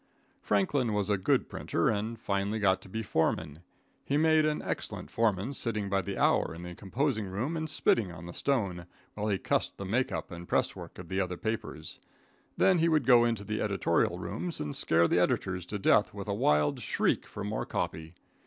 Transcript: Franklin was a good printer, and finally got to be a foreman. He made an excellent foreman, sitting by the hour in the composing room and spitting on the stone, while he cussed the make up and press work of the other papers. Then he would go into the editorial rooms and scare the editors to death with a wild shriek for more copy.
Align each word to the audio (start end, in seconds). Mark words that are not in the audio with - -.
Franklin 0.41 0.93
was 0.93 1.11
a 1.11 1.15
good 1.19 1.47
printer, 1.47 1.87
and 1.87 2.17
finally 2.19 2.57
got 2.57 2.81
to 2.81 2.89
be 2.89 3.01
a 3.01 3.03
foreman. 3.03 3.59
He 4.03 4.17
made 4.17 4.47
an 4.47 4.59
excellent 4.63 5.11
foreman, 5.11 5.53
sitting 5.53 5.91
by 5.91 6.01
the 6.01 6.17
hour 6.17 6.55
in 6.55 6.63
the 6.63 6.73
composing 6.73 7.27
room 7.27 7.55
and 7.55 7.69
spitting 7.69 8.11
on 8.11 8.25
the 8.25 8.33
stone, 8.33 8.87
while 9.13 9.27
he 9.27 9.37
cussed 9.37 9.77
the 9.77 9.85
make 9.85 10.11
up 10.11 10.31
and 10.31 10.47
press 10.47 10.75
work 10.75 10.97
of 10.97 11.07
the 11.07 11.19
other 11.21 11.37
papers. 11.37 11.99
Then 12.57 12.79
he 12.79 12.89
would 12.89 13.05
go 13.05 13.25
into 13.25 13.43
the 13.43 13.61
editorial 13.61 14.17
rooms 14.17 14.59
and 14.59 14.75
scare 14.75 15.07
the 15.07 15.19
editors 15.19 15.67
to 15.67 15.77
death 15.77 16.15
with 16.15 16.27
a 16.27 16.33
wild 16.33 16.81
shriek 16.81 17.27
for 17.27 17.43
more 17.43 17.67
copy. 17.67 18.15